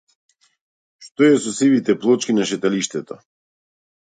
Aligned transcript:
Што 1.07 1.27
е 1.27 1.35
со 1.43 1.53
сивите 1.59 1.97
плочки 2.07 2.37
на 2.39 2.49
шеталиштето? 2.53 3.21